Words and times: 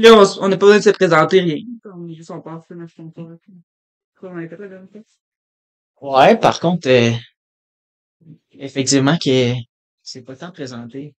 Puis 0.00 0.08
là, 0.08 0.24
on 0.40 0.48
n'a 0.48 0.56
pas 0.56 0.64
besoin 0.64 0.78
de 0.78 0.82
se 0.82 0.90
présenter 0.90 1.40
rien. 1.40 1.62
On 1.84 2.08
est 2.08 2.14
juste, 2.14 2.32
passe, 2.42 2.70
là, 2.70 2.86
je 2.86 3.02
pas. 3.02 4.30
Ouais, 6.00 6.38
par 6.38 6.58
contre, 6.58 6.88
euh, 6.88 7.10
effectivement, 8.52 9.18
que 9.18 9.52
c'est 10.02 10.22
pas 10.22 10.36
tant 10.36 10.52
présenté. 10.52 11.14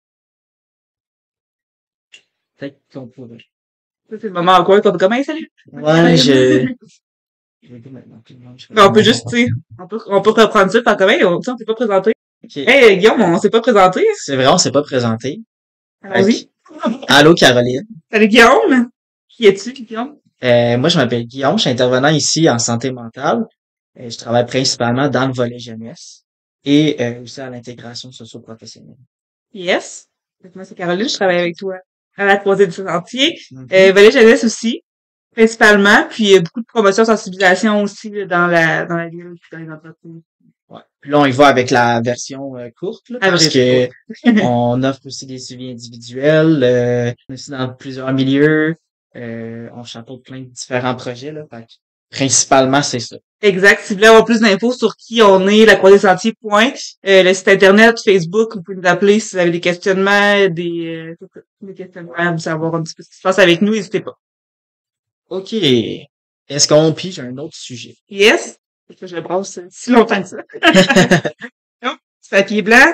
Peut-être 2.57 2.79
qu'on 2.91 3.05
pourrait. 3.05 3.37
C'est 4.09 4.23
le 4.23 4.31
moment 4.31 4.53
encore 4.53 4.81
qu'on 4.81 4.91
peut 4.91 4.97
comment 4.97 5.23
salut? 5.23 5.51
Ouais, 5.71 6.17
je... 6.17 6.65
Mais 8.71 8.81
on 8.81 8.91
peut 8.91 9.03
juste, 9.03 9.27
tu 9.29 9.45
sais, 9.45 9.49
on 9.77 9.87
peut, 9.87 9.99
on 10.07 10.23
peut 10.23 10.31
reprendre 10.31 10.71
ça 10.71 10.81
par 10.81 10.97
comment, 10.97 11.13
on, 11.21 11.35
on 11.35 11.57
s'est 11.57 11.65
pas 11.65 11.75
présenté. 11.75 12.13
Ok. 12.43 12.57
Hey, 12.57 12.97
Guillaume, 12.97 13.21
on 13.21 13.37
s'est 13.37 13.51
pas 13.51 13.61
présenté. 13.61 14.03
C'est 14.15 14.35
vrai, 14.35 14.47
on 14.47 14.57
s'est 14.57 14.71
pas 14.71 14.81
présenté. 14.81 15.39
Allons-y. 16.01 16.49
Allô, 17.07 17.33
Caroline. 17.33 17.85
Salut, 18.11 18.27
Guillaume. 18.27 18.89
Qui 19.29 19.45
es-tu, 19.47 19.73
Guillaume? 19.73 20.17
Euh, 20.43 20.77
moi, 20.77 20.89
je 20.89 20.97
m'appelle 20.97 21.25
Guillaume, 21.25 21.57
je 21.57 21.61
suis 21.63 21.69
intervenant 21.69 22.09
ici 22.09 22.49
en 22.49 22.59
santé 22.59 22.91
mentale. 22.91 23.45
Euh, 23.99 24.09
je 24.09 24.17
travaille 24.17 24.45
principalement 24.45 25.09
dans 25.09 25.27
le 25.27 25.33
volet 25.33 25.59
jeunesse 25.59 26.23
et 26.63 26.95
euh, 26.99 27.21
aussi 27.23 27.41
à 27.41 27.49
l'intégration 27.49 28.11
socio-professionnelle. 28.11 28.97
Yes. 29.53 30.07
Moi, 30.55 30.65
c'est 30.65 30.75
Caroline, 30.75 31.07
je 31.07 31.15
travaille 31.15 31.39
avec 31.39 31.57
toi 31.57 31.75
à 32.17 32.25
la 32.25 32.37
croisée 32.37 32.67
du 32.67 32.73
sentier. 32.73 33.37
Mhm. 33.51 33.67
Euh, 33.71 33.91
volet 33.93 34.11
jeunesse 34.11 34.43
aussi, 34.43 34.81
principalement, 35.35 36.07
puis 36.09 36.35
euh, 36.35 36.41
beaucoup 36.41 36.61
de 36.61 36.65
promotion, 36.65 37.05
sensibilisation 37.05 37.83
aussi 37.83 38.09
là, 38.09 38.25
dans 38.25 38.47
la 38.47 38.85
dans 38.85 38.97
la 38.97 39.07
ville 39.07 39.33
puis 39.39 39.49
dans 39.51 39.59
les 39.59 39.71
entreprises. 39.71 40.21
Ouais. 40.71 40.81
Puis 41.01 41.11
là, 41.11 41.19
on 41.19 41.25
y 41.25 41.31
va 41.31 41.47
avec 41.47 41.69
la 41.69 42.01
version 42.01 42.55
euh, 42.55 42.69
courte, 42.79 43.09
là, 43.09 43.19
parce 43.19 43.49
que 43.49 43.89
on 44.43 44.81
offre 44.83 45.01
aussi 45.05 45.25
des 45.25 45.37
suivis 45.37 45.71
individuels, 45.71 46.63
euh, 46.63 47.11
on 47.27 47.33
est 47.33 47.35
aussi 47.35 47.51
dans 47.51 47.73
plusieurs 47.73 48.13
milieux, 48.13 48.75
euh, 49.15 49.69
on 49.75 49.83
chapeaute 49.83 50.23
plein 50.23 50.39
de 50.39 50.45
différents 50.45 50.95
projets, 50.95 51.31
là. 51.31 51.43
Fait 51.49 51.63
que 51.63 51.71
principalement, 52.09 52.81
c'est 52.81 52.99
ça. 52.99 53.17
Exact. 53.41 53.81
Si 53.81 53.93
vous 53.93 53.97
voulez 53.97 54.07
avoir 54.07 54.25
plus 54.25 54.39
d'infos 54.39 54.73
sur 54.73 54.95
qui 54.95 55.21
on 55.21 55.47
est, 55.47 55.65
la 55.65 55.75
croisée 55.75 55.97
sentier 55.97 56.33
point, 56.33 56.71
euh, 57.07 57.23
le 57.23 57.33
site 57.33 57.47
internet, 57.47 57.99
Facebook, 58.03 58.55
vous 58.55 58.61
pouvez 58.61 58.77
nous 58.77 58.87
appeler 58.87 59.19
si 59.19 59.35
vous 59.35 59.41
avez 59.41 59.51
des 59.51 59.59
questionnements, 59.59 60.47
des, 60.47 61.15
euh, 61.21 61.27
des 61.61 61.73
questionnements, 61.73 62.33
vous 62.33 62.39
savoir 62.39 62.75
un 62.75 62.83
petit 62.83 62.93
peu 62.93 63.03
ce 63.03 63.09
qui 63.09 63.15
se 63.15 63.21
passe 63.21 63.39
avec 63.39 63.61
nous, 63.61 63.73
n'hésitez 63.73 64.01
pas. 64.01 64.17
OK. 65.29 65.53
Est-ce 65.53 66.67
qu'on 66.67 66.93
pige 66.93 67.19
un 67.19 67.37
autre 67.37 67.55
sujet? 67.55 67.95
Yes. 68.09 68.59
Que 68.99 69.07
je 69.07 69.15
le 69.15 69.21
brasse 69.21 69.57
euh, 69.57 69.67
si 69.69 69.91
longtemps 69.91 70.21
que 70.21 70.27
ça. 70.27 70.37
Petit 71.81 72.29
papier 72.29 72.61
blanc. 72.61 72.93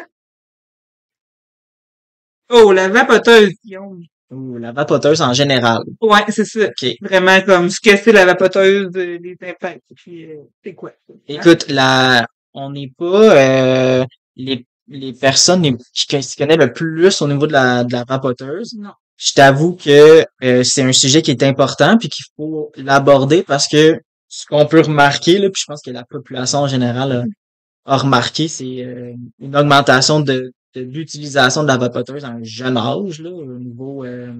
Oh, 2.49 2.71
la 2.71 2.87
vapoteuse, 2.87 3.51
Guillaume. 3.63 4.03
Ou 4.29 4.57
la 4.57 4.71
vapoteuse 4.71 5.21
en 5.21 5.33
général. 5.33 5.79
Ouais, 6.01 6.23
c'est 6.29 6.45
ça. 6.45 6.65
OK. 6.67 6.89
Vraiment 7.01 7.41
comme 7.41 7.69
ce 7.69 7.79
que 7.79 7.95
c'est 7.97 8.11
la 8.11 8.25
vapoteuse, 8.25 8.91
euh, 8.95 9.17
les 9.21 9.37
impacts, 9.41 9.83
puis 9.95 10.25
euh, 10.31 10.35
c'est 10.63 10.73
quoi? 10.73 10.91
Écoute, 11.27 11.67
la, 11.69 12.25
on 12.53 12.71
n'est 12.71 12.91
pas 12.97 13.37
euh, 13.37 14.05
les, 14.35 14.65
les 14.87 15.13
personnes 15.13 15.63
les- 15.63 15.75
qui 15.93 16.23
se 16.23 16.35
connaissent 16.35 16.57
le 16.57 16.73
plus 16.73 17.21
au 17.21 17.27
niveau 17.27 17.47
de 17.47 17.53
la, 17.53 17.83
de 17.83 17.93
la 17.93 18.03
vapoteuse. 18.07 18.75
Non. 18.77 18.91
Je 19.17 19.33
t'avoue 19.33 19.75
que 19.75 20.25
euh, 20.43 20.63
c'est 20.63 20.83
un 20.83 20.91
sujet 20.93 21.21
qui 21.21 21.31
est 21.31 21.43
important 21.43 21.97
puis 21.97 22.07
qu'il 22.09 22.25
faut 22.35 22.71
l'aborder 22.75 23.43
parce 23.43 23.67
que 23.67 23.99
ce 24.29 24.45
qu'on 24.45 24.65
peut 24.65 24.81
remarquer, 24.81 25.39
là, 25.39 25.49
puis 25.49 25.61
je 25.61 25.65
pense 25.67 25.81
que 25.81 25.91
la 25.91 26.03
population 26.03 26.59
en 26.59 26.67
général 26.67 27.11
a, 27.11 27.93
a 27.93 27.97
remarqué, 27.97 28.47
c'est 28.47 28.83
euh, 28.83 29.13
une 29.39 29.55
augmentation 29.55 30.19
de, 30.19 30.51
de 30.75 30.81
l'utilisation 30.81 31.63
de 31.63 31.67
la 31.67 31.77
vapoteuse 31.77 32.25
à 32.25 32.29
un 32.29 32.43
jeune 32.43 32.77
âge, 32.77 33.21
là, 33.21 33.31
au 33.31 33.45
niveau 33.45 34.03
euh, 34.03 34.33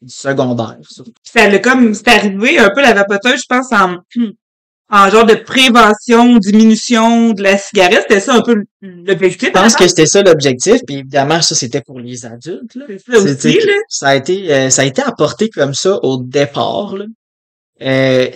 du 0.00 0.12
secondaire. 0.12 0.78
surtout. 0.82 1.12
Ça 1.24 1.58
comme, 1.58 1.94
c'est 1.94 2.08
arrivé 2.08 2.58
un 2.58 2.70
peu 2.70 2.82
la 2.82 2.94
vapoteuse, 2.94 3.40
je 3.40 3.46
pense, 3.48 3.72
en, 3.72 3.96
en 4.90 5.10
genre 5.10 5.26
de 5.26 5.34
prévention, 5.34 6.36
diminution 6.38 7.32
de 7.32 7.42
la 7.42 7.58
cigarette. 7.58 8.04
C'était 8.08 8.20
ça 8.20 8.34
un 8.34 8.42
peu 8.42 8.62
l'objectif. 8.82 9.48
Je 9.48 9.52
pense 9.52 9.74
que 9.74 9.88
c'était 9.88 10.06
ça 10.06 10.22
l'objectif, 10.22 10.80
puis 10.86 10.98
évidemment, 10.98 11.40
ça, 11.42 11.54
c'était 11.54 11.80
pour 11.80 11.98
les 11.98 12.26
adultes. 12.26 12.74
Là. 12.74 12.84
ça 13.06 13.18
aussi, 13.18 13.58
là. 13.58 13.74
ça 13.88 14.08
a 14.08 14.16
été 14.16 14.52
euh, 14.52 14.70
ça 14.70 14.82
a 14.82 14.84
été 14.84 15.02
apporté 15.02 15.48
comme 15.48 15.74
ça 15.74 15.98
au 16.02 16.18
départ 16.22 16.96
là. 16.96 17.06
Euh, 17.80 18.28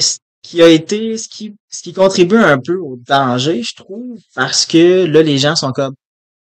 qui 0.46 0.62
a 0.62 0.68
été 0.68 1.00
ce 1.22 1.28
qui 1.34 1.46
ce 1.76 1.80
qui 1.84 1.92
contribue 2.02 2.36
un 2.54 2.58
peu 2.68 2.76
au 2.88 2.94
danger 3.14 3.56
je 3.68 3.74
trouve 3.82 4.16
parce 4.40 4.62
que 4.70 5.04
là 5.14 5.20
les 5.30 5.38
gens 5.44 5.56
sont 5.62 5.72
comme 5.78 5.94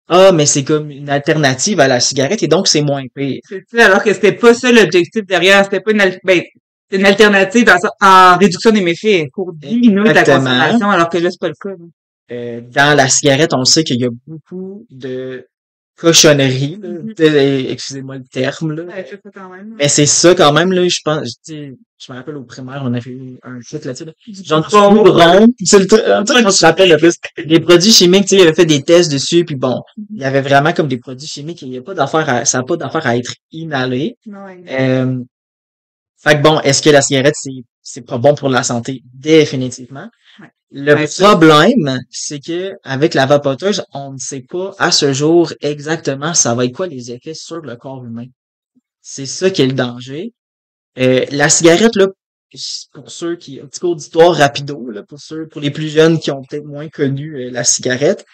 ah 0.08 0.30
mais 0.36 0.46
c'est 0.52 0.64
comme 0.70 0.88
une 1.00 1.10
alternative 1.18 1.78
à 1.80 1.88
la 1.94 2.00
cigarette 2.08 2.42
et 2.42 2.48
donc 2.54 2.64
c'est 2.72 2.82
moins 2.90 3.02
pire 3.14 3.40
C'est 3.48 3.62
ça, 3.72 3.86
alors 3.88 4.02
que 4.04 4.12
c'était 4.16 4.32
pas 4.44 4.54
ça 4.54 4.70
l'objectif 4.70 5.22
derrière. 5.26 5.64
C'était 5.64 5.80
pas 5.86 5.90
une, 5.96 6.00
al- 6.06 6.20
ben, 6.28 6.40
c'est 6.88 6.98
une 7.00 7.06
alternative 7.06 7.66
ça- 7.84 7.90
en 8.00 8.38
réduction 8.38 8.70
des 8.70 8.82
méfaits 8.90 9.24
pour 9.34 9.52
diminuer 9.52 10.12
la 10.14 10.22
consommation, 10.36 10.88
alors 10.96 11.08
que 11.12 11.18
là, 11.18 11.28
c'est 11.32 11.40
pas 11.40 11.48
le 11.48 11.54
cas. 11.64 11.70
là. 11.70 11.86
Euh, 12.36 12.60
dans 12.78 12.96
la 12.96 13.08
cigarette 13.08 13.52
on 13.54 13.64
sait 13.64 13.82
qu'il 13.84 14.00
y 14.00 14.04
a 14.04 14.10
beaucoup 14.26 14.84
de 14.90 15.46
Mhm. 16.78 17.14
De- 17.16 17.70
excusez-moi 17.70 18.16
le 18.18 18.24
terme 18.24 18.72
là 18.72 18.82
Ouais, 18.84 19.06
c'est 19.08 19.16
ça 19.24 19.30
quand 19.34 19.48
même. 19.48 19.74
mais 19.78 19.88
c'est 19.88 20.06
ça 20.06 20.34
quand 20.34 20.52
même 20.52 20.72
là 20.72 20.86
je 20.86 21.00
pense 21.04 21.36
tu 21.44 21.52
sais, 21.54 21.74
je 21.98 22.12
me 22.12 22.18
rappelle 22.18 22.36
au 22.36 22.44
primaire 22.44 22.82
on 22.84 22.92
a 22.92 23.00
fait 23.00 23.16
un 23.42 23.58
truc 23.60 23.84
là-dessus 23.86 24.04
là. 24.04 24.12
genre 24.44 24.68
poudron. 25.02 25.46
C'est 25.64 25.78
le 25.78 25.86
truc, 25.86 26.02
qu'on 26.44 26.50
se 26.50 26.66
rappelle 26.66 26.90
le 26.90 26.98
plus. 26.98 27.14
Les 27.38 27.60
produits 27.60 27.90
chimiques, 27.92 28.24
tu 28.24 28.28
sais, 28.30 28.36
il 28.36 28.42
avait 28.42 28.52
fait 28.54 28.66
des 28.66 28.82
tests 28.82 29.10
dessus, 29.10 29.44
puis 29.46 29.54
bon, 29.56 29.80
il 30.12 30.20
y 30.20 30.24
avait 30.24 30.42
vraiment 30.42 30.72
comme 30.74 30.88
des 30.88 30.98
produits 30.98 31.26
chimiques, 31.26 31.62
il 31.62 31.70
n'y 31.70 31.78
a 31.78 31.82
pas 31.82 31.94
d'affaire 31.94 32.28
à, 32.28 32.44
ça 32.44 32.58
n'a 32.58 32.64
pas 32.64 32.76
d'affaire 32.76 33.06
à 33.06 33.16
être 33.16 33.32
inhalé. 33.50 34.18
Euh, 34.68 35.18
fait 36.22 36.36
que 36.36 36.42
bon, 36.42 36.60
est-ce 36.60 36.82
que 36.82 36.90
la 36.90 37.00
cigarette, 37.02 37.34
c'est, 37.38 37.50
c'est 37.82 38.02
pas 38.04 38.18
bon 38.18 38.34
pour 38.34 38.48
la 38.50 38.62
santé? 38.62 39.02
Définitivement. 39.14 40.08
Ouais. 40.40 40.48
Le 40.72 41.06
ça- 41.06 41.28
problème, 41.30 42.00
c'est 42.10 42.40
que 42.40 42.72
avec 42.82 43.14
la 43.14 43.26
vapoteuse, 43.26 43.84
on 43.94 44.12
ne 44.14 44.18
sait 44.18 44.40
pas 44.48 44.74
à 44.78 44.90
ce 44.90 45.12
jour 45.12 45.52
exactement 45.60 46.34
ça 46.34 46.54
va 46.54 46.64
être 46.64 46.72
quoi 46.74 46.86
les 46.88 47.12
effets 47.12 47.34
sur 47.34 47.58
le 47.60 47.76
corps 47.76 48.04
humain. 48.04 48.26
C'est 49.00 49.26
ça 49.26 49.50
qui 49.50 49.62
est 49.62 49.66
le 49.66 49.72
danger. 49.74 50.32
Euh, 50.98 51.24
la 51.30 51.48
cigarette, 51.48 51.94
là, 51.94 52.08
pour 52.92 53.10
ceux 53.10 53.36
qui, 53.36 53.60
un 53.60 53.66
petit 53.66 53.84
auditoire 53.84 54.34
rapido, 54.34 54.90
là, 54.90 55.02
pour 55.04 55.20
ceux, 55.20 55.46
pour 55.46 55.60
les 55.60 55.70
plus 55.70 55.88
jeunes 55.88 56.18
qui 56.18 56.30
ont 56.32 56.42
peut-être 56.42 56.64
moins 56.64 56.88
connu 56.88 57.36
euh, 57.46 57.50
la 57.50 57.62
cigarette, 57.62 58.24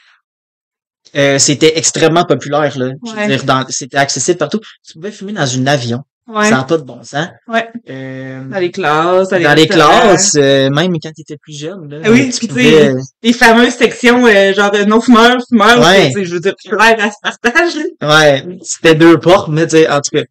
euh, 1.16 1.38
c'était 1.38 1.76
extrêmement 1.76 2.24
populaire, 2.24 2.78
là. 2.78 2.92
Je 3.04 3.10
veux 3.10 3.16
Ouais. 3.18 3.26
dire, 3.26 3.44
dans- 3.44 3.66
c'était 3.68 3.98
accessible 3.98 4.38
partout. 4.38 4.60
Tu 4.86 4.94
pouvais 4.94 5.10
fumer 5.12 5.32
dans 5.34 5.58
un 5.58 5.66
avion. 5.66 6.02
Ouais. 6.28 6.44
Ça 6.44 6.58
n'a 6.58 6.64
pas 6.64 6.78
de 6.78 6.84
bon 6.84 7.02
sens. 7.02 7.26
Ouais. 7.48 7.68
Euh, 7.90 8.44
Dans 8.44 8.58
les 8.58 8.70
classes, 8.70 9.28
dans 9.30 9.36
les, 9.38 9.44
dans 9.44 9.54
les 9.54 9.66
classes, 9.66 10.36
euh, 10.36 10.70
même 10.70 10.92
quand 11.02 11.10
tu 11.14 11.22
étais 11.22 11.36
plus 11.36 11.58
jeune, 11.58 11.88
là, 11.90 12.10
oui, 12.10 12.30
tu 12.30 12.46
pouvais, 12.46 12.90
euh, 12.90 13.00
Les 13.24 13.32
fameuses 13.32 13.74
sections, 13.74 14.24
euh, 14.26 14.52
genre 14.54 14.70
euh, 14.74 14.84
non-fumeurs, 14.84 15.38
fumeurs, 15.48 15.80
Ouais. 15.80 16.12
je 16.14 16.32
veux 16.32 16.40
dire, 16.40 16.54
l'air 16.70 17.10
à 17.24 17.32
se 17.32 17.38
partage, 17.42 17.72
là. 18.00 18.16
Ouais, 18.18 18.44
c'était 18.62 18.94
deux 18.94 19.18
portes, 19.18 19.48
mais 19.48 19.66
tu 19.66 19.78
sais, 19.78 19.90
en 19.90 20.00
tout 20.00 20.16
cas. 20.16 20.22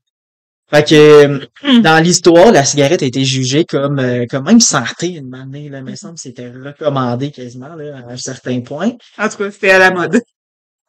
Fait 0.74 0.88
que 0.88 1.40
Hmm. 1.68 1.82
dans 1.82 2.02
l'histoire, 2.02 2.54
la 2.54 2.64
cigarette 2.64 3.04
a 3.04 3.06
été 3.06 3.26
jugée 3.26 3.66
comme 3.66 4.00
euh, 4.00 4.26
comme 4.30 4.46
même 4.46 4.62
santé 4.62 5.08
une 5.16 5.36
année, 5.36 5.68
là, 5.68 5.82
me 5.82 5.94
semble 5.96 6.14
que 6.16 6.22
c'était 6.22 6.50
recommandé 6.50 7.32
quasiment 7.32 7.76
là, 7.76 7.98
à 8.08 8.14
un 8.14 8.16
certain 8.18 8.62
point. 8.62 8.94
En 9.18 9.28
tout 9.28 9.38
cas, 9.40 9.52
c'était 9.52 9.72
à 9.72 9.80
la 9.80 9.92
mode. 9.92 10.22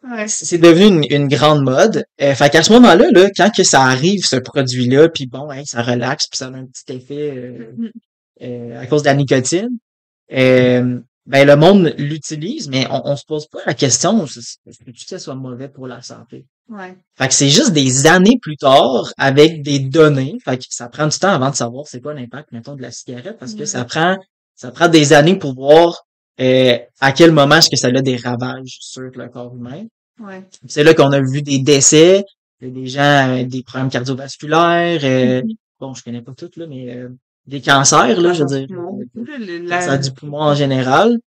Ouais. 0.05 0.27
C'est 0.29 0.59
devenu 0.59 0.87
une, 0.87 1.05
une 1.23 1.29
grande 1.29 1.63
mode. 1.63 2.05
Euh, 2.21 2.35
fait 2.35 2.51
qu'à 2.51 2.63
ce 2.63 2.73
moment-là, 2.73 3.07
là, 3.13 3.31
quand 3.37 3.51
que 3.51 3.63
ça 3.63 3.83
arrive, 3.83 4.25
ce 4.25 4.37
produit-là, 4.37 5.09
puis 5.09 5.27
bon, 5.27 5.51
hein, 5.51 5.63
ça 5.65 5.83
relaxe, 5.83 6.27
puis 6.27 6.39
ça 6.39 6.47
a 6.47 6.51
un 6.51 6.67
petit 6.67 6.93
effet 6.93 7.31
euh, 7.37 7.73
Mhm. 7.77 7.91
euh, 8.43 8.81
à 8.81 8.87
cause 8.87 9.03
de 9.03 9.07
la 9.07 9.15
nicotine, 9.15 9.69
euh, 10.33 10.99
ben 11.27 11.47
le 11.47 11.55
monde 11.57 11.95
l'utilise, 11.99 12.69
mais 12.69 12.87
on, 12.91 13.03
on 13.13 13.17
se 13.17 13.25
pose 13.25 13.47
pas 13.47 13.61
la 13.67 13.75
question, 13.75 14.25
est-ce 14.25 14.57
que 14.83 14.93
ça 15.07 15.19
soit 15.21 15.37
mauvais 15.37 15.69
pour 15.69 15.87
la 15.87 16.03
santé? 16.03 16.47
Ouais. 16.69 16.97
Fait 17.17 17.29
que 17.29 17.35
c'est 17.35 17.49
juste 17.49 17.73
des 17.73 18.07
années 18.09 18.39
plus 18.43 18.57
tard 18.57 19.13
avec 19.19 19.63
des 19.63 19.79
données. 19.79 20.37
Fait 20.45 20.57
que 20.59 20.65
ça 20.71 20.89
prend 20.89 21.07
du 21.07 21.17
temps 21.19 21.33
avant 21.33 21.51
de 21.51 21.55
savoir 21.57 21.87
c'est 21.87 22.01
quoi 22.01 22.15
l'impact, 22.15 22.51
mettons, 22.51 22.75
de 22.75 22.83
la 22.83 22.91
cigarette 22.91 23.37
parce 23.39 23.55
que 23.55 23.61
Mhm. 23.61 23.67
ça 23.67 23.85
prend, 23.85 24.17
ça 24.57 24.73
prend 24.73 24.89
des 24.89 25.13
années 25.13 25.37
pour 25.39 25.55
voir 25.55 26.05
euh, 26.41 26.79
à 27.01 27.13
quel 27.13 27.33
moment 27.33 27.57
est-ce 27.57 27.71
que 27.71 27.77
ça 27.77 27.89
a 27.89 28.01
des 28.01 28.17
ravages 28.17 28.79
sur 28.81 29.03
le 29.15 29.29
corps 29.29 29.55
humain? 29.55 29.85
Ouais. 30.21 30.43
C'est 30.67 30.85
là 30.85 30.95
qu'on 30.95 31.11
a 31.13 31.21
vu 31.21 31.43
des 31.43 31.59
décès, 31.59 32.25
euh, 32.63 32.71
des 32.71 32.87
gens 32.87 33.03
avec 33.31 33.49
des 33.49 33.63
problèmes 33.63 33.91
cardiovasculaires, 33.91 35.01
euh, 35.05 35.43
Mhm. 35.43 35.55
bon, 35.81 35.95
je 35.95 36.03
connais 36.05 36.23
pas 36.23 36.33
toutes, 36.37 36.57
là, 36.57 36.67
mais 36.69 36.95
euh, 36.97 37.09
des 37.47 37.61
cancers, 37.61 38.21
là, 38.21 38.33
je 38.33 38.45
veux 38.45 38.47
dire. 38.67 38.67
Euh, 38.71 39.25
Le- 39.39 39.69
la- 39.69 39.99
du 39.99 40.11
poumon 40.13 40.39
en 40.43 40.55
général. 40.55 41.19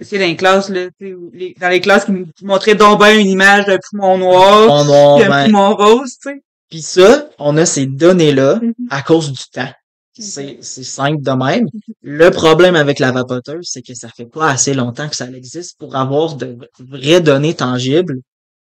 C'est 0.00 0.18
dans 0.18 0.24
les 0.26 0.36
classes, 0.36 0.68
là, 0.70 0.88
les- 1.00 1.54
dans 1.60 1.68
les 1.68 1.80
classes 1.80 2.04
qui 2.04 2.12
nous 2.12 2.26
montraient 2.42 2.74
donc 2.74 2.98
bien 2.98 3.16
une 3.18 3.28
image 3.28 3.64
d'un 3.66 3.78
poumon 3.90 4.18
noir, 4.18 4.66
On 4.68 4.92
a- 4.92 5.16
puis 5.16 5.24
un 5.24 5.30
ben, 5.30 5.44
poumon 5.46 5.74
rose, 5.76 6.18
tu 6.20 6.30
sais. 6.30 6.42
Puis 6.68 6.82
ça, 6.82 7.30
on 7.38 7.56
a 7.56 7.64
ces 7.64 7.86
données-là 7.86 8.58
Mhm. 8.60 8.74
à 8.90 9.02
cause 9.02 9.30
du 9.32 9.42
temps. 9.52 9.70
C'est, 10.16 10.58
c'est 10.60 10.84
simple 10.84 11.22
de 11.22 11.30
même. 11.32 11.66
Le 12.02 12.30
problème 12.30 12.76
avec 12.76 12.98
la 13.00 13.10
vapoteuse, 13.12 13.66
c'est 13.68 13.82
que 13.82 13.94
ça 13.94 14.08
fait 14.08 14.26
pas 14.26 14.50
assez 14.50 14.72
longtemps 14.74 15.08
que 15.08 15.16
ça 15.16 15.28
existe 15.30 15.76
pour 15.78 15.96
avoir 15.96 16.36
de 16.36 16.56
vraies 16.78 17.20
données 17.20 17.54
tangibles 17.54 18.20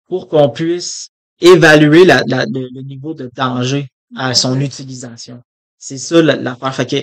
pour 0.08 0.28
qu'on 0.28 0.48
puisse 0.50 1.08
évaluer 1.40 2.04
la, 2.04 2.22
la- 2.26 2.46
le, 2.46 2.68
le 2.74 2.82
niveau 2.82 3.12
de 3.14 3.30
danger 3.34 3.88
à 4.16 4.34
son 4.34 4.58
utilisation. 4.60 5.42
C'est 5.78 5.98
ça 5.98 6.22
la- 6.22 6.36
l'affaire. 6.36 6.74
Fait 6.74 6.86
que, 6.86 6.96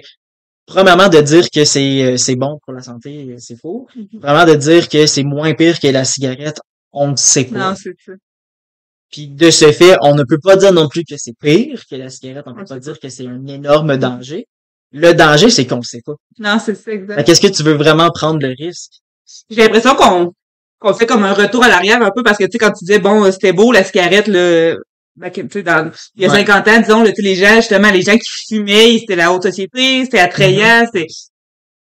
premièrement, 0.66 1.10
de 1.10 1.20
dire 1.22 1.48
que 1.52 1.64
c'est 1.66 2.14
euh, 2.14 2.18
c'est 2.18 2.36
bon 2.36 2.60
pour 2.64 2.74
la 2.74 2.82
santé, 2.82 3.28
euh, 3.32 3.36
c'est 3.38 3.56
faux. 3.60 3.88
Vraiment, 4.20 4.46
de 4.52 4.56
dire 4.58 4.90
que 4.90 5.06
c'est 5.06 5.24
moins 5.24 5.54
pire 5.54 5.80
que 5.80 5.88
la 5.88 6.06
cigarette, 6.06 6.60
on 6.92 7.10
ne 7.12 7.16
sait 7.16 7.46
pas. 7.46 7.72
Non, 7.72 7.76
c'est. 7.76 7.96
Puis 9.14 9.28
de 9.28 9.52
ce 9.52 9.72
fait, 9.72 9.96
on 10.02 10.16
ne 10.16 10.24
peut 10.24 10.40
pas 10.42 10.56
dire 10.56 10.74
non 10.74 10.90
plus 10.90 11.04
que 11.04 11.16
c'est 11.18 11.38
pire 11.40 11.84
que 11.88 11.96
la 11.96 12.10
cigarette. 12.10 12.46
On 12.48 12.56
peut 12.56 12.62
On 12.64 12.66
pas 12.66 12.80
dire 12.80 13.00
que 13.00 13.10
c'est 13.10 13.28
un 13.28 13.46
énorme 13.46 13.96
danger. 13.96 14.48
Le 14.92 15.14
danger, 15.14 15.52
c'est 15.52 15.68
qu'on 15.68 15.84
sait 15.84 16.02
pas. 16.04 16.14
Non, 16.40 16.58
c'est 16.64 16.74
ça, 16.74 16.92
exact. 16.92 17.24
qu'est-ce 17.24 17.40
que 17.40 17.48
tu 17.48 17.62
veux 17.62 17.76
vraiment 17.76 18.10
prendre 18.10 18.40
le 18.42 18.56
risque? 18.58 18.92
J'ai 19.52 19.62
l'impression 19.62 19.96
qu'on 19.96 20.34
qu'on 20.80 20.94
fait 20.96 21.06
comme 21.06 21.24
un 21.24 21.34
retour 21.34 21.64
à 21.64 21.70
l'arrière 21.70 22.02
un 22.02 22.10
peu 22.14 22.24
parce 22.24 22.38
que, 22.38 22.44
tu 22.44 22.54
sais, 22.54 22.58
quand 22.58 22.72
tu 22.72 22.86
disais, 22.86 23.00
bon, 23.00 23.24
euh, 23.24 23.32
c'était 23.32 23.54
beau, 23.54 23.72
la 23.72 23.84
cigarette, 23.84 24.28
le 24.28 24.82
sais, 25.22 25.64
dans, 25.64 25.92
il 26.16 26.24
y 26.24 26.26
a 26.26 26.30
Ouais. 26.30 26.40
50 26.46 26.68
ans, 26.68 26.80
disons, 26.82 27.06
sais, 27.06 27.22
les 27.22 27.36
gens, 27.36 27.56
justement, 27.58 27.92
les 27.92 28.02
gens 28.02 28.18
qui 28.18 28.30
fumaient, 28.50 28.98
c'était 29.00 29.16
la 29.16 29.32
haute 29.32 29.44
société, 29.44 30.04
c'était 30.04 30.20
attrayant, 30.20 30.86
c'était 30.92 31.08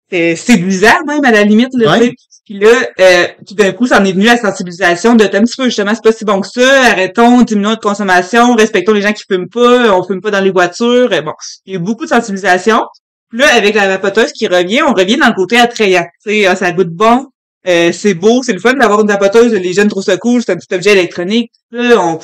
c'était 0.10 0.36
séduisant 0.38 1.04
même, 1.06 1.26
à 1.26 1.32
la 1.32 1.44
limite, 1.44 1.74
Ouais. 1.74 2.14
Puis 2.48 2.60
là, 2.60 2.72
euh, 3.02 3.28
tout 3.46 3.56
d'un 3.56 3.74
coup, 3.74 3.88
ça 3.88 4.00
en 4.00 4.06
est 4.06 4.14
venu 4.14 4.24
la 4.24 4.38
sensibilisation 4.38 5.16
de 5.16 5.26
un 5.26 5.28
petit 5.28 5.58
peu, 5.58 5.66
justement, 5.66 5.94
c'est 5.94 6.02
pas 6.02 6.14
si 6.14 6.24
bon 6.24 6.40
que 6.40 6.48
ça, 6.48 6.86
arrêtons, 6.86 7.42
diminuons 7.42 7.72
notre 7.72 7.82
consommation, 7.82 8.56
respectons 8.56 8.94
les 8.94 9.02
gens 9.02 9.12
qui 9.12 9.26
fument 9.30 9.50
pas, 9.50 9.94
on 9.94 10.02
fume 10.02 10.22
pas 10.22 10.32
dans 10.32 10.40
les 10.40 10.52
voitures, 10.52 11.12
et 11.12 11.22
bon. 11.22 11.34
Il 11.66 11.74
y 11.74 11.76
a 11.76 11.80
eu 11.80 11.84
beaucoup 11.84 12.06
de 12.06 12.10
sensibilisation. 12.10 12.86
Puis 13.28 13.40
là, 13.40 13.54
avec 13.54 13.76
la 13.76 13.90
vapoteuse 13.90 14.32
qui 14.32 14.48
revient, 14.48 14.82
on 14.84 14.94
revient 14.94 15.18
dans 15.18 15.28
le 15.28 15.34
côté 15.34 15.60
attrayant. 15.60 16.06
Tu 16.24 16.32
sais, 16.32 16.46
ah, 16.46 16.56
ça 16.56 16.72
goûte 16.72 16.88
bon, 16.88 17.28
euh, 17.68 17.92
c'est 17.92 18.14
beau, 18.14 18.42
c'est 18.44 18.54
le 18.54 18.60
fun 18.60 18.76
d'avoir 18.76 19.02
une 19.02 19.08
vapoteuse, 19.08 19.52
les 19.52 19.74
jeunes 19.74 19.90
trouvent 19.90 20.06
ça 20.06 20.16
cool, 20.16 20.42
c'est 20.42 20.54
un 20.54 20.56
petit 20.56 20.74
objet 20.74 20.94
électronique. 20.94 21.52
Là, 21.72 22.18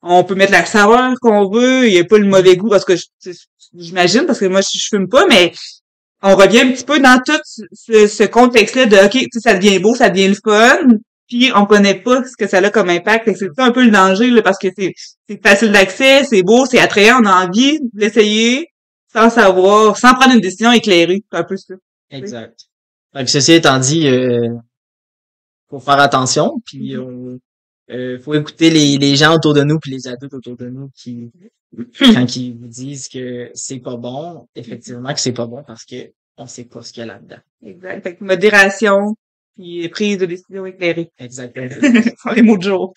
on, 0.00 0.24
peut 0.24 0.34
mettre 0.34 0.52
la 0.52 0.64
saveur 0.64 1.12
qu'on 1.20 1.50
veut, 1.50 1.86
il 1.86 1.92
n'y 1.92 1.98
a 1.98 2.04
pas 2.04 2.16
le 2.16 2.24
mauvais 2.24 2.56
goût 2.56 2.70
parce 2.70 2.86
que 2.86 2.94
j'imagine, 3.76 4.24
parce 4.24 4.38
que 4.38 4.46
moi 4.46 4.62
je, 4.62 4.78
je 4.78 4.86
fume 4.88 5.10
pas, 5.10 5.26
mais 5.26 5.52
on 6.22 6.34
revient 6.36 6.60
un 6.60 6.72
petit 6.72 6.84
peu 6.84 6.98
dans 7.00 7.20
tout 7.24 7.40
ce, 7.44 8.06
ce 8.06 8.24
contexte-là 8.24 8.86
de 8.86 8.96
OK, 8.96 9.24
ça 9.38 9.54
devient 9.54 9.78
beau, 9.78 9.94
ça 9.94 10.10
devient 10.10 10.28
le 10.28 10.34
fun, 10.34 10.78
puis 11.28 11.50
on 11.54 11.66
connaît 11.66 12.00
pas 12.00 12.22
ce 12.24 12.36
que 12.36 12.48
ça 12.48 12.58
a 12.58 12.70
comme 12.70 12.88
impact. 12.90 13.30
C'est 13.36 13.50
un 13.58 13.70
peu 13.70 13.84
le 13.84 13.90
danger 13.90 14.30
là, 14.30 14.42
parce 14.42 14.58
que 14.58 14.68
c'est 14.76 14.92
c'est 15.28 15.40
facile 15.42 15.72
d'accès, 15.72 16.24
c'est 16.24 16.42
beau, 16.42 16.66
c'est 16.66 16.80
attrayant, 16.80 17.20
on 17.22 17.26
a 17.26 17.46
envie 17.46 17.78
de 17.80 17.88
l'essayer 17.94 18.66
sans 19.12 19.30
savoir, 19.30 19.96
sans 19.96 20.14
prendre 20.14 20.34
une 20.34 20.40
décision 20.40 20.72
éclairée. 20.72 21.22
C'est 21.30 21.38
un 21.38 21.44
peu 21.44 21.56
ça. 21.56 21.74
Exact. 22.10 22.58
Fait 23.14 23.24
que 23.24 23.30
ceci 23.30 23.52
étant 23.54 23.78
dit, 23.78 24.06
euh, 24.08 24.48
faut 25.70 25.80
faire 25.80 26.00
attention, 26.00 26.54
puis 26.64 26.94
Mhm. 26.96 27.02
on, 27.02 27.38
euh, 27.90 28.18
faut 28.18 28.34
écouter 28.34 28.70
les, 28.70 28.98
les 28.98 29.16
gens 29.16 29.34
autour 29.34 29.54
de 29.54 29.62
nous, 29.62 29.78
puis 29.78 29.90
les 29.92 30.06
adultes 30.08 30.34
autour 30.34 30.56
de 30.56 30.68
nous 30.68 30.90
qui, 30.94 31.30
quand 31.98 32.36
ils 32.36 32.56
vous 32.56 32.66
disent 32.68 33.08
que 33.08 33.50
c'est 33.54 33.80
pas 33.80 33.96
bon, 33.96 34.46
effectivement 34.54 35.12
que 35.14 35.20
c'est 35.20 35.32
pas 35.32 35.46
bon 35.46 35.62
parce 35.66 35.84
que 35.84 36.12
on 36.36 36.46
sait 36.46 36.64
pas 36.64 36.82
ce 36.82 36.92
qu'il 36.92 37.00
y 37.00 37.04
a 37.04 37.06
là-dedans. 37.06 37.38
Exact. 37.64 38.02
Fait 38.02 38.16
que 38.16 38.24
modération, 38.24 39.16
puis 39.56 39.88
prise 39.88 40.18
de 40.18 40.26
décision 40.26 40.66
éclairée. 40.66 41.10
Exactement. 41.18 41.68
Les 42.36 42.42
mots 42.42 42.58
de 42.58 42.62
jour. 42.62 42.92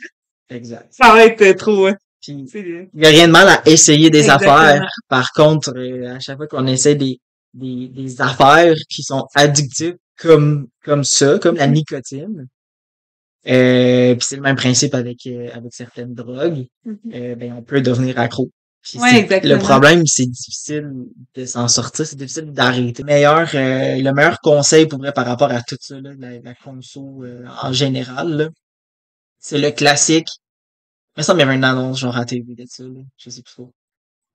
exact. 0.49 0.87
Ça 0.91 1.09
va 1.13 1.25
être 1.25 1.57
trop, 1.57 1.87
hein. 1.87 1.95
Puis 2.21 2.45
C'est 2.51 2.61
bien. 2.61 2.85
il 2.93 3.01
y 3.01 3.05
a 3.07 3.09
rien 3.09 3.27
de 3.27 3.31
mal 3.31 3.47
à 3.49 3.61
essayer 3.67 4.11
des 4.11 4.19
Exactement. 4.19 4.53
affaires. 4.57 4.87
Par 5.09 5.31
contre, 5.31 5.73
euh, 5.75 6.13
à 6.15 6.19
chaque 6.19 6.37
fois 6.37 6.45
qu'on 6.47 6.67
essaie 6.67 6.93
des, 6.93 7.19
des, 7.55 7.87
des 7.87 8.21
affaires 8.21 8.75
qui 8.89 9.01
sont 9.01 9.25
addictives 9.33 9.95
comme 10.19 10.67
comme 10.85 11.03
ça, 11.03 11.39
comme 11.39 11.55
la 11.55 11.65
nicotine, 11.65 12.47
euh, 13.47 14.15
puis 14.15 14.25
c'est 14.27 14.35
le 14.35 14.41
même 14.41 14.55
principe 14.55 14.93
avec 14.95 15.25
euh, 15.27 15.49
avec 15.53 15.73
certaines 15.73 16.13
drogues, 16.13 16.65
euh, 17.13 17.35
ben 17.35 17.53
on 17.53 17.63
peut 17.63 17.81
devenir 17.81 18.19
accro. 18.19 18.49
Ouais. 18.95 19.27
Le 19.43 19.57
problème, 19.57 20.05
c'est 20.07 20.25
difficile 20.25 20.91
de 21.35 21.45
s'en 21.45 21.67
sortir, 21.67 22.05
c'est 22.05 22.15
difficile 22.15 22.51
d'arrêter. 22.51 23.03
Meilleur, 23.03 23.47
euh, 23.53 23.95
le 24.01 24.11
meilleur 24.11 24.39
conseil 24.39 24.87
pour 24.87 24.99
vrai 24.99 25.11
par 25.13 25.25
rapport 25.27 25.51
à 25.51 25.61
tout 25.61 25.77
ça, 25.79 25.99
là, 26.01 26.11
la, 26.17 26.39
la 26.39 26.55
conso 26.55 27.23
euh, 27.23 27.45
en 27.61 27.71
général, 27.73 28.29
là, 28.37 28.49
c'est 29.39 29.59
le 29.59 29.71
classique. 29.71 30.29
Il 31.15 31.21
me 31.21 31.23
semble 31.23 31.39
qu'il 31.39 31.45
y 31.45 31.49
avait 31.49 31.57
une 31.57 31.63
annonce 31.63 31.99
genre 31.99 32.17
à 32.17 32.25
TV 32.25 32.55
de 32.55 32.65
ça, 32.67 32.83
là. 32.83 33.01
je 33.17 33.29
sais 33.29 33.41
plus 33.43 33.53
trop. 33.53 33.71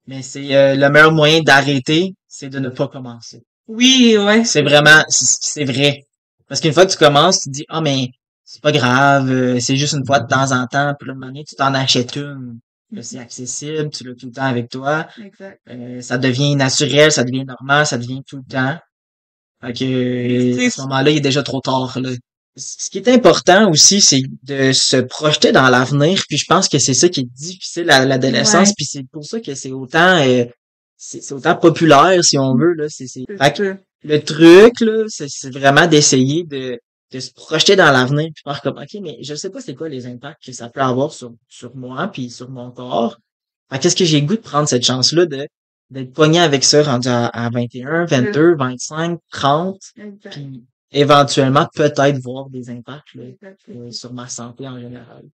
Mais 0.06 0.22
c'est 0.22 0.54
euh, 0.54 0.76
le 0.76 0.88
meilleur 0.90 1.12
moyen 1.12 1.40
d'arrêter, 1.42 2.14
c'est 2.28 2.48
de 2.48 2.60
ne 2.60 2.68
pas 2.68 2.86
commencer. 2.88 3.42
Oui, 3.66 4.16
ouais. 4.16 4.44
C'est 4.44 4.62
vraiment, 4.62 5.02
c'est 5.08 5.26
c'est 5.40 5.64
vrai. 5.64 6.04
Parce 6.48 6.60
qu'une 6.60 6.72
fois 6.72 6.86
que 6.86 6.92
tu 6.92 6.98
commences, 6.98 7.40
tu 7.40 7.50
te 7.50 7.54
dis, 7.54 7.64
ah, 7.68 7.80
mais 7.80 8.10
c'est 8.46 8.62
pas 8.62 8.70
grave, 8.72 9.28
euh, 9.28 9.58
c'est 9.60 9.76
juste 9.76 9.94
une 9.94 10.06
fois 10.06 10.20
de 10.20 10.28
temps 10.28 10.52
en 10.52 10.66
temps, 10.68 10.94
puis 10.98 11.08
là, 11.08 11.14
moment 11.14 11.26
donné, 11.26 11.44
tu 11.44 11.56
t'en 11.56 11.74
achètes 11.74 12.14
une. 12.16 12.60
Là, 12.92 13.02
c'est 13.02 13.18
accessible, 13.18 13.90
tu 13.90 14.04
l'as 14.04 14.14
tout 14.14 14.26
le 14.26 14.32
temps 14.32 14.44
avec 14.44 14.68
toi. 14.70 15.08
Exact. 15.22 15.60
Euh, 15.68 16.00
ça 16.00 16.16
devient 16.16 16.54
naturel, 16.54 17.10
ça 17.10 17.24
devient 17.24 17.44
normal, 17.44 17.84
ça 17.84 17.98
devient 17.98 18.22
tout 18.24 18.36
le 18.36 18.44
temps. 18.48 18.78
Fait 19.60 19.72
que, 19.72 19.84
euh, 19.84 20.66
à 20.66 20.70
ce 20.70 20.80
moment-là, 20.82 21.10
il 21.10 21.16
est 21.16 21.20
déjà 21.20 21.42
trop 21.42 21.60
tard, 21.60 21.98
là. 22.00 22.10
Ce 22.58 22.88
qui 22.88 22.98
est 22.98 23.08
important 23.08 23.68
aussi, 23.70 24.00
c'est 24.00 24.22
de 24.44 24.72
se 24.72 24.96
projeter 24.96 25.50
dans 25.52 25.68
l'avenir, 25.68 26.22
puis 26.28 26.38
je 26.38 26.46
pense 26.48 26.68
que 26.68 26.78
c'est 26.78 26.94
ça 26.94 27.08
qui 27.08 27.20
est 27.20 27.30
difficile 27.34 27.90
à 27.90 28.06
l'adolescence, 28.06 28.68
Ouais. 28.68 28.74
puis 28.76 28.86
c'est 28.86 29.04
pour 29.12 29.24
ça 29.24 29.40
que 29.40 29.54
c'est 29.56 29.72
autant, 29.72 30.18
euh, 30.24 30.44
c'est 30.96 31.22
c'est 31.22 31.34
autant 31.34 31.56
populaire, 31.56 32.22
si 32.24 32.38
on 32.38 32.54
veut, 32.54 32.72
là. 32.74 32.86
C'est, 32.88 33.08
c'est... 33.08 33.24
Le 34.04 34.18
truc, 34.22 34.80
là, 34.80 35.04
c'est 35.08 35.52
vraiment 35.52 35.88
d'essayer 35.88 36.44
de, 36.44 36.78
de 37.12 37.20
se 37.20 37.32
projeter 37.32 37.76
dans 37.76 37.90
l'avenir 37.90 38.30
puis 38.34 38.42
faire 38.44 38.60
comme, 38.62 38.78
OK, 38.78 39.00
mais 39.00 39.18
je 39.22 39.34
sais 39.34 39.50
pas 39.50 39.60
c'est 39.60 39.74
quoi 39.74 39.88
les 39.88 40.06
impacts 40.06 40.44
que 40.44 40.52
ça 40.52 40.68
peut 40.68 40.80
avoir 40.80 41.12
sur, 41.12 41.34
sur 41.48 41.74
moi 41.76 42.08
puis 42.08 42.30
sur 42.30 42.50
mon 42.50 42.70
corps. 42.70 43.18
Qu'est-ce 43.80 43.96
que 43.96 44.04
j'ai 44.04 44.22
goût 44.22 44.36
de 44.36 44.40
prendre 44.40 44.68
cette 44.68 44.84
chance-là 44.84 45.26
de, 45.26 45.46
d'être 45.90 46.12
pogné 46.12 46.40
avec 46.40 46.64
ça 46.64 46.82
rendu 46.82 47.08
à, 47.08 47.26
à 47.26 47.50
21, 47.50 48.06
22, 48.06 48.56
25, 48.56 49.18
30 49.30 49.80
Exact. 49.96 50.30
puis 50.30 50.64
éventuellement 50.90 51.66
peut-être 51.74 52.18
voir 52.18 52.48
des 52.48 52.70
impacts, 52.70 53.14
là, 53.14 53.24
euh, 53.70 53.90
sur 53.90 54.12
ma 54.12 54.28
santé 54.28 54.66
en 54.66 54.78
général. 54.78 55.24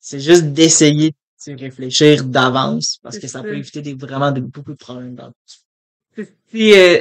C'est 0.00 0.20
juste 0.20 0.46
d'essayer 0.46 1.14
de 1.46 1.58
réfléchir 1.58 2.24
d'avance 2.24 2.98
parce 3.02 3.18
que 3.18 3.26
ça 3.26 3.38
ça. 3.38 3.42
peut 3.42 3.56
éviter 3.56 3.82
des, 3.82 3.94
vraiment 3.94 4.32
de, 4.32 4.40
beaucoup 4.40 4.72
de 4.72 4.76
problèmes 4.78 5.14
dans 5.14 5.32
Si, 6.50 6.72
euh, 6.72 6.98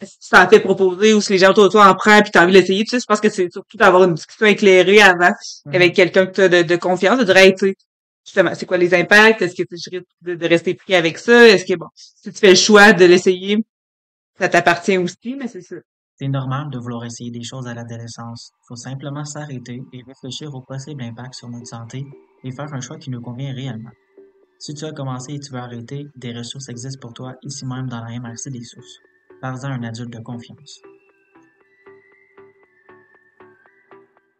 tu 0.00 0.28
t'en 0.30 0.48
fais 0.48 0.60
proposer 0.60 1.12
ou 1.12 1.20
si 1.20 1.32
les 1.32 1.38
gens 1.38 1.50
autour 1.50 1.64
de 1.64 1.70
toi 1.70 1.88
en 1.88 1.94
prennent 1.94 2.22
puis 2.22 2.30
t'as 2.30 2.44
envie 2.44 2.52
de 2.52 2.58
l'essayer, 2.58 2.84
tu 2.84 2.90
sais, 2.90 3.00
je 3.00 3.04
pense 3.06 3.20
que 3.20 3.28
c'est 3.28 3.50
surtout 3.50 3.76
d'avoir 3.76 4.04
une 4.04 4.14
discussion 4.14 4.46
éclairée 4.46 5.02
avant 5.02 5.32
avec 5.66 5.94
quelqu'un 5.94 6.26
que 6.26 6.32
t'as 6.32 6.48
de, 6.48 6.62
de 6.62 6.76
confiance, 6.76 7.18
de 7.18 7.24
dire, 7.24 7.36
hey, 7.36 7.52
tu 7.54 7.68
sais, 7.68 7.74
justement, 8.24 8.54
c'est 8.54 8.66
quoi 8.66 8.76
les 8.76 8.94
impacts? 8.94 9.42
Est-ce 9.42 9.54
que 9.54 9.62
tu 9.62 9.76
je 9.76 9.90
risque 9.90 10.06
de, 10.22 10.34
de 10.34 10.46
rester 10.46 10.74
pris 10.74 10.94
avec 10.94 11.18
ça? 11.18 11.48
Est-ce 11.48 11.64
que, 11.64 11.76
bon, 11.76 11.86
si 11.94 12.32
tu 12.32 12.38
fais 12.38 12.50
le 12.50 12.56
choix 12.56 12.92
de 12.92 13.04
l'essayer, 13.04 13.58
ça 14.38 14.48
t'appartient 14.48 14.98
aussi, 14.98 15.34
mais 15.36 15.48
c'est 15.48 15.62
ça. 15.62 15.76
C'est 16.18 16.28
normal 16.28 16.70
de 16.70 16.78
vouloir 16.78 17.04
essayer 17.04 17.30
des 17.30 17.42
choses 17.42 17.66
à 17.66 17.74
l'adolescence. 17.74 18.50
Faut 18.68 18.76
simplement 18.76 19.24
s'arrêter 19.24 19.82
et 19.92 20.02
réfléchir 20.06 20.54
aux 20.54 20.62
possibles 20.62 21.02
impacts 21.02 21.34
sur 21.34 21.48
notre 21.48 21.66
santé 21.66 22.06
et 22.42 22.52
faire 22.52 22.72
un 22.72 22.80
choix 22.80 22.96
qui 22.96 23.10
nous 23.10 23.20
convient 23.20 23.52
réellement. 23.52 23.90
Si 24.58 24.72
tu 24.72 24.84
as 24.86 24.92
commencé 24.92 25.34
et 25.34 25.40
tu 25.40 25.52
veux 25.52 25.58
arrêter, 25.58 26.06
des 26.16 26.32
ressources 26.32 26.68
existent 26.68 27.00
pour 27.00 27.12
toi 27.12 27.34
ici 27.42 27.66
même 27.66 27.88
dans 27.88 28.02
la 28.02 28.18
MRC 28.18 28.50
des 28.50 28.64
sources. 28.64 28.98
Parle-en 29.42 29.70
un 29.70 29.82
adulte 29.82 30.12
de 30.12 30.20
confiance. 30.20 30.80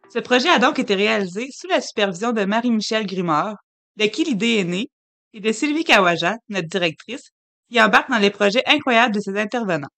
Ce 0.09 0.19
projet 0.19 0.49
a 0.49 0.57
donc 0.57 0.79
été 0.79 0.95
réalisé 0.95 1.49
sous 1.51 1.67
la 1.67 1.81
supervision 1.81 2.31
de 2.31 2.45
Marie-Michel 2.45 3.05
Grimard, 3.05 3.57
de 3.97 4.05
qui 4.05 4.23
l'idée 4.23 4.55
est 4.55 4.63
née, 4.63 4.89
et 5.33 5.39
de 5.39 5.51
Sylvie 5.51 5.83
Kawaja, 5.83 6.37
notre 6.49 6.67
directrice, 6.67 7.29
qui 7.69 7.79
embarque 7.79 8.09
dans 8.09 8.17
les 8.17 8.31
projets 8.31 8.63
incroyables 8.65 9.13
de 9.13 9.19
ses 9.19 9.37
intervenants. 9.37 9.89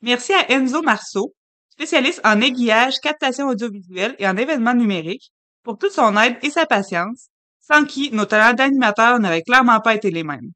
Merci 0.00 0.32
à 0.32 0.50
Enzo 0.52 0.80
Marceau, 0.80 1.34
spécialiste 1.68 2.20
en 2.24 2.40
aiguillage, 2.40 3.00
captation 3.02 3.48
audiovisuelle 3.48 4.14
et 4.18 4.26
en 4.26 4.36
événements 4.36 4.74
numériques, 4.74 5.32
pour 5.64 5.76
toute 5.76 5.92
son 5.92 6.16
aide 6.16 6.38
et 6.42 6.50
sa 6.50 6.64
patience, 6.64 7.28
sans 7.70 7.84
qui 7.84 8.10
nos 8.12 8.24
talents 8.24 8.54
d'animateurs 8.54 9.18
n'auraient 9.18 9.42
clairement 9.42 9.80
pas 9.80 9.94
été 9.94 10.10
les 10.10 10.24
mêmes. 10.24 10.52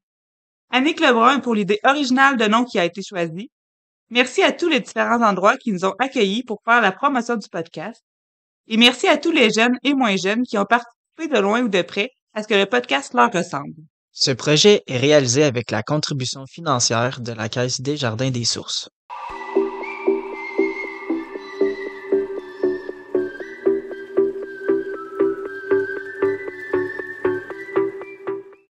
Annick 0.71 0.99
Lebrun 0.99 1.39
pour 1.39 1.53
l'idée 1.53 1.79
originale 1.83 2.37
de 2.37 2.45
nom 2.45 2.65
qui 2.65 2.79
a 2.79 2.85
été 2.85 3.01
choisie. 3.03 3.51
Merci 4.09 4.41
à 4.41 4.51
tous 4.51 4.69
les 4.69 4.79
différents 4.79 5.21
endroits 5.21 5.57
qui 5.57 5.71
nous 5.71 5.85
ont 5.85 5.93
accueillis 5.99 6.43
pour 6.43 6.61
faire 6.65 6.81
la 6.81 6.91
promotion 6.91 7.35
du 7.35 7.47
podcast. 7.47 8.01
Et 8.67 8.77
merci 8.77 9.07
à 9.07 9.17
tous 9.17 9.31
les 9.31 9.51
jeunes 9.51 9.77
et 9.83 9.93
moins 9.93 10.15
jeunes 10.15 10.43
qui 10.43 10.57
ont 10.57 10.65
participé 10.65 11.27
de 11.27 11.39
loin 11.39 11.61
ou 11.61 11.67
de 11.67 11.81
près 11.81 12.09
à 12.33 12.41
ce 12.41 12.47
que 12.47 12.55
le 12.55 12.65
podcast 12.65 13.13
leur 13.13 13.31
ressemble. 13.31 13.75
Ce 14.11 14.31
projet 14.31 14.81
est 14.87 14.97
réalisé 14.97 15.43
avec 15.43 15.71
la 15.71 15.83
contribution 15.83 16.45
financière 16.47 17.19
de 17.19 17.31
la 17.31 17.49
Caisse 17.49 17.81
des 17.81 17.97
Jardins 17.97 18.29
des 18.29 18.45
Sources. 18.45 18.89